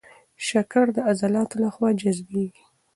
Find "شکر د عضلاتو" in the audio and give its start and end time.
0.47-1.55